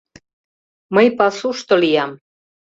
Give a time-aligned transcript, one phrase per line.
[0.95, 2.11] —Мый пасушто лиям!